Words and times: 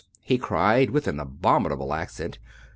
"he 0.31 0.39
cried, 0.39 0.89
with 0.89 1.07
an 1.07 1.17
abom 1.19 1.67
inable 1.69 1.93
accent. 1.95 2.39